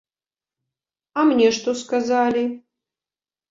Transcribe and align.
А 1.19 1.27
мне 1.33 1.47
што 1.59 1.77
сказалі? 1.83 2.43